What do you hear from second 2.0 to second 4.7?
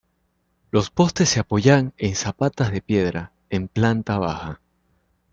zapatas de piedra, en planta baja.